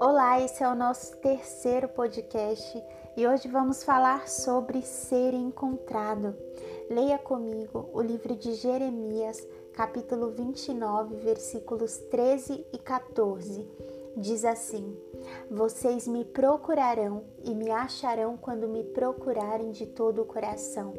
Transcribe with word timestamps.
Olá, 0.00 0.40
esse 0.42 0.62
é 0.62 0.68
o 0.68 0.74
nosso 0.74 1.18
terceiro 1.18 1.88
podcast 1.90 2.82
e 3.14 3.26
hoje 3.26 3.46
vamos 3.48 3.84
falar 3.84 4.26
sobre 4.26 4.80
ser 4.80 5.34
encontrado. 5.34 6.34
Leia 6.88 7.18
comigo 7.18 7.90
o 7.92 8.00
livro 8.00 8.34
de 8.34 8.54
Jeremias, 8.54 9.46
capítulo 9.74 10.30
29, 10.30 11.16
versículos 11.16 11.98
13 11.98 12.64
e 12.72 12.78
14. 12.78 13.97
Diz 14.18 14.44
assim: 14.44 14.96
Vocês 15.50 16.06
me 16.06 16.24
procurarão 16.24 17.24
e 17.44 17.54
me 17.54 17.70
acharão 17.70 18.36
quando 18.36 18.68
me 18.68 18.84
procurarem 18.84 19.70
de 19.70 19.86
todo 19.86 20.22
o 20.22 20.26
coração. 20.26 20.92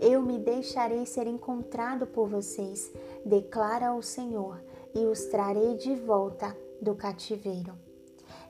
Eu 0.00 0.22
me 0.22 0.38
deixarei 0.38 1.06
ser 1.06 1.26
encontrado 1.26 2.06
por 2.06 2.28
vocês, 2.28 2.92
declara 3.24 3.94
o 3.94 4.02
Senhor, 4.02 4.62
e 4.94 5.04
os 5.06 5.24
trarei 5.26 5.76
de 5.76 5.94
volta 5.94 6.56
do 6.80 6.94
cativeiro 6.94 7.74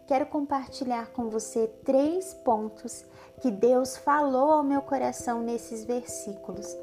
quero 0.09 0.25
compartilhar 0.25 1.13
com 1.13 1.29
você 1.29 1.69
três 1.85 2.33
pontos 2.33 3.05
que 3.43 3.51
Deus 3.51 3.99
falou 3.99 4.51
ao 4.51 4.65
meu 4.65 4.81
coração 4.81 5.43
nesses 5.43 5.85
versículos. 5.85 6.75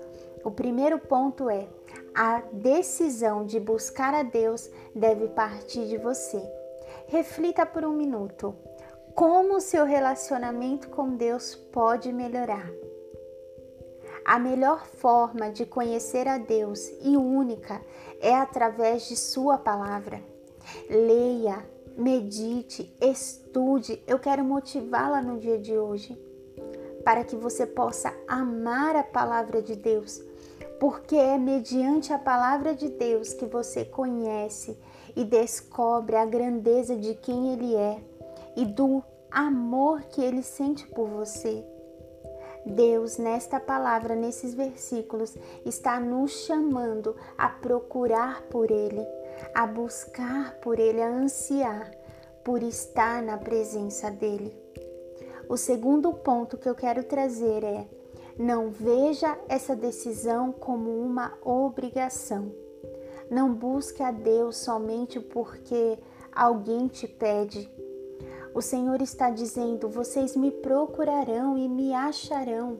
O 0.43 0.51
primeiro 0.51 0.99
ponto 0.99 1.49
é: 1.49 1.67
a 2.13 2.41
decisão 2.53 3.43
de 3.43 3.59
buscar 3.59 4.13
a 4.13 4.21
Deus 4.21 4.69
deve 4.95 5.27
partir 5.29 5.87
de 5.87 5.97
você. 5.97 6.39
Reflita 7.07 7.65
por 7.65 7.85
um 7.85 7.93
minuto. 7.93 8.55
Como 9.13 9.55
o 9.55 9.61
seu 9.61 9.85
relacionamento 9.85 10.89
com 10.89 11.15
Deus 11.15 11.55
pode 11.55 12.11
melhorar? 12.11 12.69
A 14.25 14.39
melhor 14.39 14.85
forma 14.85 15.51
de 15.51 15.65
conhecer 15.65 16.27
a 16.27 16.37
Deus 16.37 16.79
e 17.01 17.15
única 17.15 17.81
é 18.19 18.33
através 18.33 19.07
de 19.07 19.15
Sua 19.15 19.57
palavra. 19.57 20.21
Leia, 20.89 21.63
medite, 21.95 22.93
estude. 22.99 24.01
Eu 24.07 24.19
quero 24.19 24.43
motivá-la 24.43 25.21
no 25.21 25.37
dia 25.37 25.59
de 25.59 25.77
hoje 25.77 26.17
para 27.05 27.23
que 27.23 27.35
você 27.35 27.67
possa 27.67 28.11
amar 28.27 28.95
a 28.95 29.03
palavra 29.03 29.61
de 29.61 29.75
Deus, 29.75 30.19
porque 30.79 31.15
é 31.15 31.37
mediante 31.37 32.11
a 32.11 32.19
palavra 32.19 32.73
de 32.73 32.89
Deus 32.89 33.33
que 33.33 33.45
você 33.45 33.85
conhece 33.85 34.77
e 35.15 35.23
descobre 35.23 36.15
a 36.15 36.25
grandeza 36.25 36.95
de 36.95 37.15
quem 37.15 37.53
Ele 37.53 37.75
é 37.75 38.01
e 38.55 38.65
do 38.65 39.03
amor 39.31 40.01
que 40.03 40.21
Ele 40.21 40.43
sente 40.43 40.85
por 40.87 41.07
você. 41.07 41.63
Deus, 42.65 43.17
nesta 43.17 43.59
palavra, 43.59 44.15
nesses 44.15 44.55
versículos, 44.55 45.35
está 45.63 45.99
nos 45.99 46.31
chamando 46.45 47.15
a 47.37 47.47
procurar 47.47 48.41
por 48.43 48.71
Ele, 48.71 49.05
a 49.53 49.67
buscar 49.67 50.55
por 50.61 50.79
Ele, 50.79 51.01
a 51.01 51.07
ansiar 51.07 51.91
por 52.43 52.63
estar 52.63 53.21
na 53.21 53.37
presença 53.37 54.09
dEle. 54.09 54.55
O 55.47 55.57
segundo 55.57 56.11
ponto 56.11 56.57
que 56.57 56.67
eu 56.67 56.73
quero 56.73 57.03
trazer 57.03 57.63
é: 57.63 57.87
não 58.37 58.69
veja 58.69 59.37
essa 59.47 59.75
decisão 59.75 60.51
como 60.51 60.89
uma 60.91 61.33
obrigação. 61.41 62.51
Não 63.29 63.53
busque 63.53 64.03
a 64.03 64.11
Deus 64.11 64.57
somente 64.57 65.19
porque 65.19 65.97
alguém 66.31 66.87
te 66.87 67.07
pede. 67.07 67.69
O 68.53 68.61
Senhor 68.61 69.01
está 69.01 69.29
dizendo: 69.29 69.89
vocês 69.89 70.35
me 70.35 70.51
procurarão 70.51 71.57
e 71.57 71.67
me 71.67 71.93
acharão. 71.93 72.77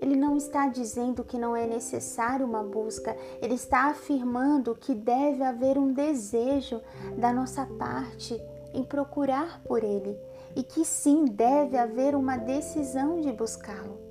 Ele 0.00 0.16
não 0.16 0.36
está 0.36 0.68
dizendo 0.68 1.24
que 1.24 1.38
não 1.38 1.56
é 1.56 1.66
necessário 1.66 2.44
uma 2.44 2.62
busca, 2.62 3.16
ele 3.40 3.54
está 3.54 3.86
afirmando 3.86 4.74
que 4.74 4.94
deve 4.94 5.42
haver 5.42 5.78
um 5.78 5.92
desejo 5.92 6.80
da 7.16 7.32
nossa 7.32 7.64
parte 7.64 8.38
em 8.74 8.82
procurar 8.84 9.62
por 9.64 9.82
ele 9.82 10.18
e 10.54 10.62
que 10.62 10.84
sim 10.84 11.24
deve 11.24 11.78
haver 11.78 12.14
uma 12.14 12.36
decisão 12.36 13.20
de 13.20 13.32
buscá-lo. 13.32 14.03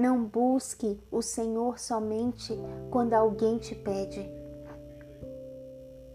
Não 0.00 0.24
busque 0.24 0.98
o 1.12 1.20
Senhor 1.20 1.78
somente 1.78 2.58
quando 2.90 3.12
alguém 3.12 3.58
te 3.58 3.74
pede, 3.74 4.26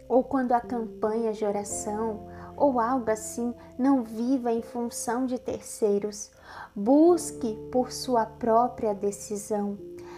ou 0.09 0.23
quando 0.23 0.53
a 0.53 0.59
campanha 0.59 1.31
de 1.31 1.45
oração 1.45 2.25
ou 2.57 2.79
algo 2.79 3.11
assim, 3.11 3.53
não 3.77 4.01
viva 4.01 4.51
em 4.51 4.63
função 4.63 5.27
de 5.27 5.37
terceiros. 5.37 6.31
Busque 6.75 7.55
por 7.71 7.91
sua 7.91 8.25
própria 8.25 8.95
decisão 8.95 9.77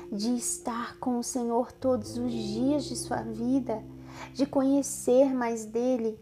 de 0.09 0.38
estar 0.38 0.97
com 0.97 1.19
o 1.19 1.23
Senhor 1.23 1.73
todos 1.73 2.17
os 2.17 2.31
dias 2.31 2.85
de 2.85 2.95
sua 2.95 3.22
vida, 3.22 3.84
de 4.34 4.45
conhecer 4.45 5.34
mais 5.34 5.66
dele. 5.66 6.17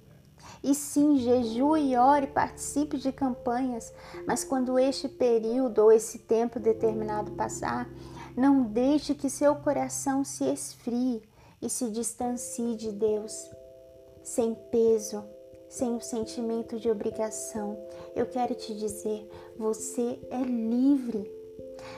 E 0.66 0.74
sim, 0.74 1.18
jejue 1.18 1.92
e 1.92 1.96
ore, 1.96 2.26
participe 2.26 2.98
de 2.98 3.12
campanhas, 3.12 3.94
mas 4.26 4.44
quando 4.44 4.80
este 4.80 5.08
período 5.08 5.84
ou 5.84 5.92
esse 5.92 6.18
tempo 6.18 6.60
determinado 6.60 7.34
passar, 7.34 7.88
não 8.36 8.64
deixe 8.64 9.14
que 9.14 9.30
seu 9.30 9.56
coração 9.58 10.24
se 10.24 10.44
esfrie 10.44 11.22
e 11.62 11.70
se 11.70 11.92
distancie 11.92 12.76
de 12.76 12.92
Deus, 12.92 13.48
sem 14.24 14.56
peso, 14.72 15.24
sem 15.70 15.96
o 15.96 16.02
sentimento 16.02 16.80
de 16.80 16.90
obrigação. 16.90 17.78
Eu 18.16 18.26
quero 18.26 18.56
te 18.56 18.74
dizer, 18.74 19.30
você 19.60 20.20
é 20.32 20.42
livre. 20.42 21.32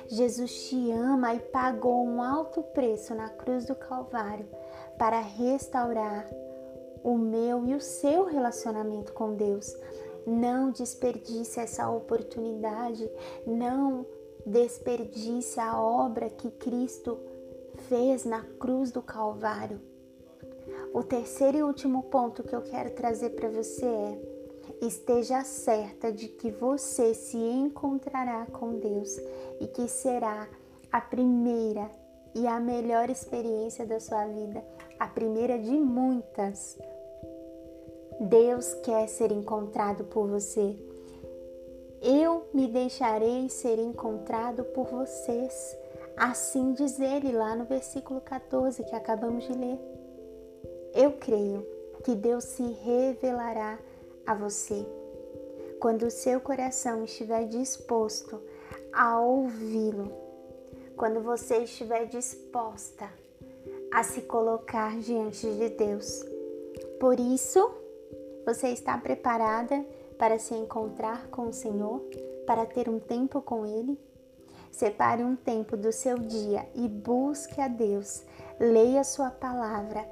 Jesus 0.09 0.67
te 0.67 0.91
ama 0.91 1.33
e 1.35 1.39
pagou 1.39 2.05
um 2.05 2.21
alto 2.21 2.61
preço 2.61 3.15
na 3.15 3.29
cruz 3.29 3.65
do 3.65 3.75
Calvário 3.75 4.45
para 4.97 5.21
restaurar 5.21 6.27
o 7.03 7.17
meu 7.17 7.65
e 7.65 7.75
o 7.75 7.81
seu 7.81 8.25
relacionamento 8.25 9.13
com 9.13 9.35
Deus. 9.35 9.75
Não 10.25 10.71
desperdice 10.71 11.59
essa 11.59 11.89
oportunidade, 11.89 13.09
não 13.45 14.05
desperdice 14.45 15.59
a 15.59 15.79
obra 15.81 16.29
que 16.29 16.51
Cristo 16.51 17.17
fez 17.89 18.25
na 18.25 18.43
cruz 18.59 18.91
do 18.91 19.01
Calvário. 19.01 19.79
O 20.93 21.03
terceiro 21.03 21.57
e 21.57 21.63
último 21.63 22.03
ponto 22.03 22.43
que 22.43 22.55
eu 22.55 22.61
quero 22.61 22.91
trazer 22.91 23.31
para 23.31 23.49
você 23.49 23.85
é: 23.85 24.21
esteja 24.81 25.43
certa 25.43 26.11
de 26.11 26.27
que 26.27 26.51
você 26.51 27.13
se 27.13 27.37
encontrará 27.37 28.45
com 28.47 28.79
Deus 28.79 29.17
e 29.59 29.67
que 29.67 29.87
será 29.87 30.47
a 30.91 31.01
primeira 31.01 31.89
e 32.33 32.45
a 32.47 32.59
melhor 32.59 33.09
experiência 33.09 33.85
da 33.85 33.99
sua 33.99 34.25
vida, 34.25 34.63
a 34.99 35.07
primeira 35.07 35.57
de 35.57 35.71
muitas. 35.71 36.77
Deus 38.19 38.73
quer 38.83 39.07
ser 39.07 39.31
encontrado 39.31 40.03
por 40.05 40.27
você. 40.27 40.75
Eu 42.01 42.47
me 42.53 42.67
deixarei 42.67 43.49
ser 43.49 43.79
encontrado 43.79 44.63
por 44.63 44.85
vocês. 44.87 45.77
Assim 46.15 46.73
diz 46.73 46.99
ele 46.99 47.31
lá 47.31 47.55
no 47.55 47.65
versículo 47.65 48.21
14 48.21 48.83
que 48.83 48.95
acabamos 48.95 49.43
de 49.45 49.53
ler. 49.53 49.79
Eu 50.93 51.13
creio 51.13 51.65
que 52.03 52.15
Deus 52.15 52.43
se 52.43 52.63
revelará 52.63 53.77
a 54.25 54.33
você 54.33 54.85
quando 55.79 56.03
o 56.03 56.11
seu 56.11 56.39
coração 56.39 57.03
estiver 57.03 57.45
disposto 57.45 58.41
a 58.91 59.19
ouvi-lo, 59.19 60.11
quando 60.95 61.21
você 61.21 61.57
estiver 61.57 62.05
disposta 62.07 63.07
a 63.93 64.03
se 64.03 64.21
colocar 64.21 64.97
diante 64.99 65.47
de 65.47 65.69
Deus. 65.69 66.25
Por 66.99 67.19
isso, 67.19 67.71
você 68.45 68.69
está 68.69 68.97
preparada 68.97 69.85
para 70.17 70.39
se 70.39 70.53
encontrar 70.55 71.27
com 71.27 71.49
o 71.49 71.53
Senhor, 71.53 72.01
para 72.45 72.65
ter 72.65 72.89
um 72.89 72.99
tempo 72.99 73.41
com 73.41 73.65
Ele? 73.65 73.99
Separe 74.71 75.23
um 75.23 75.35
tempo 75.35 75.75
do 75.75 75.91
seu 75.91 76.17
dia 76.17 76.67
e 76.75 76.87
busque 76.87 77.59
a 77.59 77.67
Deus. 77.67 78.23
Leia 78.59 79.03
Sua 79.03 79.31
palavra 79.31 80.05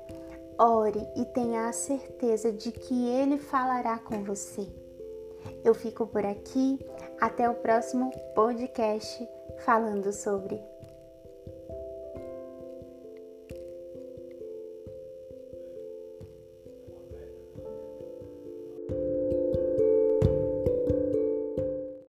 Ore 0.57 1.05
e 1.17 1.25
tenha 1.25 1.67
a 1.67 1.73
certeza 1.73 2.51
de 2.51 2.71
que 2.71 3.09
Ele 3.09 3.37
falará 3.37 3.99
com 3.99 4.23
você. 4.23 4.67
Eu 5.63 5.73
fico 5.73 6.07
por 6.07 6.25
aqui. 6.25 6.79
Até 7.19 7.49
o 7.49 7.55
próximo 7.55 8.11
podcast 8.33 9.27
falando 9.65 10.11
sobre 10.11 10.61